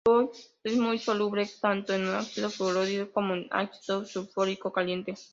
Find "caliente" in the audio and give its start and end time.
4.73-5.13